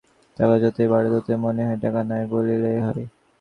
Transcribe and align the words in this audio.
টাকা 0.37 0.55
যতই 0.63 0.87
বাড়ে 0.87 1.09
ততই 1.13 1.37
মনে 1.45 1.61
হয়, 1.67 1.79
টাকা 1.83 2.01
নাই 2.09 2.23
বলিলেই 2.31 2.79
হয়। 2.85 3.03